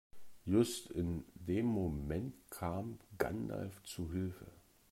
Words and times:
Just 0.47 0.89
in 0.89 1.25
dem 1.35 1.67
Moment 1.67 2.33
kam 2.49 2.97
Gandalf 3.19 3.83
zu 3.83 4.11
Hilfe. 4.11 4.47